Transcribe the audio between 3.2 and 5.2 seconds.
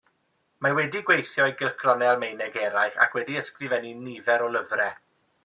ysgrifennu nifer o lyfrau.